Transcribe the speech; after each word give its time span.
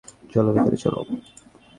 চলো 0.33 0.49
ভেতরে 0.53 0.77
চলো। 0.77 1.01